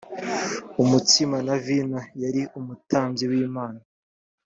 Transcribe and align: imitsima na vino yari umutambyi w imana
imitsima 0.81 1.37
na 1.47 1.55
vino 1.65 1.99
yari 2.23 2.41
umutambyi 2.59 3.23
w 3.31 3.33
imana 3.45 3.81